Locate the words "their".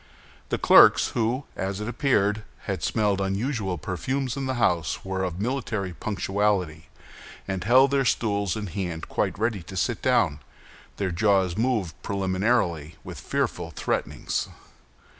7.91-8.03, 10.97-11.11